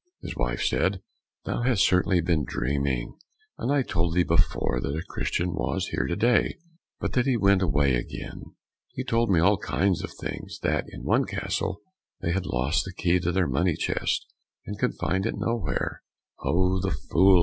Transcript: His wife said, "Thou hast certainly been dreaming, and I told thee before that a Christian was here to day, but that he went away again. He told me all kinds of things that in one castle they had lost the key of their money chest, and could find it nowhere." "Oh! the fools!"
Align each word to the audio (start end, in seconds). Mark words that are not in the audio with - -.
His 0.23 0.35
wife 0.35 0.63
said, 0.63 0.99
"Thou 1.45 1.61
hast 1.61 1.85
certainly 1.87 2.21
been 2.21 2.43
dreaming, 2.43 3.19
and 3.59 3.71
I 3.71 3.83
told 3.83 4.15
thee 4.15 4.23
before 4.23 4.79
that 4.81 4.95
a 4.95 5.03
Christian 5.07 5.53
was 5.53 5.89
here 5.89 6.07
to 6.07 6.15
day, 6.15 6.57
but 6.99 7.13
that 7.13 7.27
he 7.27 7.37
went 7.37 7.61
away 7.61 7.93
again. 7.93 8.55
He 8.93 9.03
told 9.03 9.29
me 9.29 9.39
all 9.39 9.59
kinds 9.59 10.03
of 10.03 10.11
things 10.19 10.57
that 10.63 10.85
in 10.87 11.03
one 11.03 11.25
castle 11.25 11.81
they 12.19 12.31
had 12.31 12.47
lost 12.47 12.83
the 12.83 12.93
key 12.95 13.17
of 13.17 13.35
their 13.35 13.45
money 13.45 13.75
chest, 13.75 14.25
and 14.65 14.79
could 14.79 14.95
find 14.95 15.27
it 15.27 15.35
nowhere." 15.37 16.01
"Oh! 16.43 16.81
the 16.81 16.89
fools!" 17.11 17.39